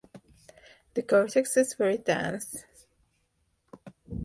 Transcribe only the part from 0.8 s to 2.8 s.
The cortex is very dense.